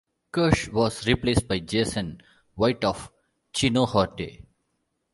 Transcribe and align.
Kirsch 0.33 0.67
was 0.69 1.05
replaced 1.05 1.47
by 1.47 1.59
Jason 1.59 2.23
White 2.55 2.83
of 2.83 3.11
Chino 3.53 3.85
Horde. 3.85 4.43